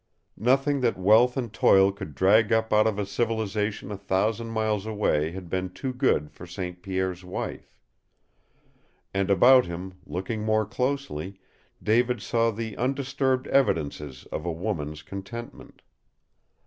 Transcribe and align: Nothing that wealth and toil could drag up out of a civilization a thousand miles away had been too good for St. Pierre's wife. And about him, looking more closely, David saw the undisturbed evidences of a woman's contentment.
Nothing 0.39 0.79
that 0.81 0.97
wealth 0.97 1.37
and 1.37 1.53
toil 1.53 1.91
could 1.91 2.15
drag 2.15 2.51
up 2.51 2.73
out 2.73 2.87
of 2.87 2.97
a 2.97 3.05
civilization 3.05 3.91
a 3.91 3.97
thousand 3.97 4.47
miles 4.47 4.87
away 4.87 5.31
had 5.31 5.47
been 5.47 5.69
too 5.69 5.93
good 5.93 6.31
for 6.31 6.47
St. 6.47 6.81
Pierre's 6.81 7.23
wife. 7.23 7.75
And 9.13 9.29
about 9.29 9.67
him, 9.67 9.93
looking 10.07 10.41
more 10.43 10.65
closely, 10.65 11.39
David 11.83 12.19
saw 12.19 12.49
the 12.49 12.75
undisturbed 12.77 13.45
evidences 13.49 14.25
of 14.31 14.43
a 14.43 14.51
woman's 14.51 15.03
contentment. 15.03 15.83